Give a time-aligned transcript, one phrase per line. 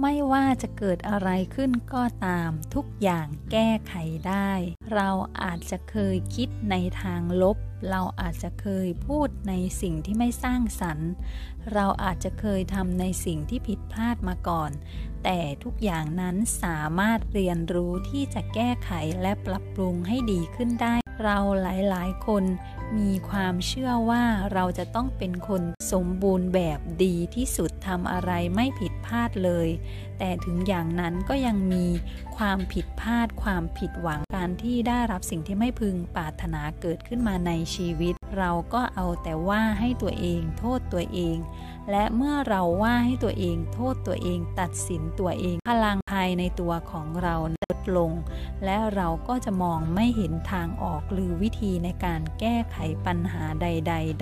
[0.00, 3.94] ไม่ว่าจะเกิดอะไรขึ้นก็ตามทุกอย่างแก้ไข
[4.28, 4.52] ได้
[4.94, 5.10] เรา
[5.42, 7.56] อาจจะเคยคิดในทางลบ
[7.90, 11.10] เราอาจจะเคยพูดในสิ่งที่ไม่สร้างสรรค์
[11.72, 14.70] เราอาจจะเคยทำในสิ่งที่ผิดพลาดมาก่อน
[15.24, 18.90] แต่ทุกอย่างนั้นสามารถเรียนรู้ที่จะแก้ไข
[19.22, 20.94] และปรับปรุงให้ดีขึ้นได้
[21.24, 22.44] เราหลายๆ คน
[22.98, 25.62] มีความเชื่อว่าเราจะต้องเป็นคน
[25.92, 29.68] สมบูรณ์แบบดีที่สุดทำอะไรไม่ผิดพลาดเลย
[30.18, 31.86] แต่ถึงอย่างนั้นก็ยังมี
[32.36, 41.36] ความผิดพลาดความผิดหวังการที่ได้รับสิ่งที่ไม่พึงปรารถนาเกิดขึ้นมาในชีวิต เราก็เอาแต่ว่าให้ตัวเองโทษตัวเอง
[41.90, 48.12] และเมื่อเราว่าให้ตัวเองโทษตัวเองตัดสินตัวเอง พลังภายในตัวของเราลดลง
[48.64, 54.18] และเราก็จะมองไม่เห็นทางออกหรือวิธีในการแก้ไขปัญหาใด ๆ